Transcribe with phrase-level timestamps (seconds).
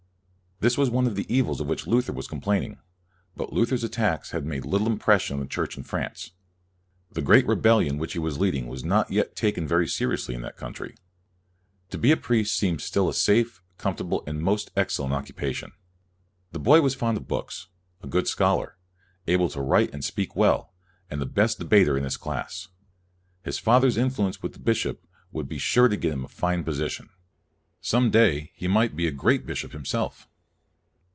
[0.63, 2.77] This was one of the evils of which Luther was complaining.
[3.35, 6.33] But Luther's attacks had made little impression on the Church in France.
[7.13, 10.57] The great rebellion which he was leading was not yet taken very seriously in that
[10.57, 10.93] country.
[11.89, 15.71] To be a priest seemed still a safe, comfortable, and most excellent occupation.
[16.51, 17.65] The boy was fond of books,
[18.03, 18.77] a good scholar,
[19.25, 20.75] able to write and speak well,
[21.09, 22.67] and the best debater in his class.
[23.41, 26.63] His father's influ ence with the bishop would be sure to get him a fine
[26.63, 27.09] position.
[27.81, 30.27] Some day he might be a great bishop himself.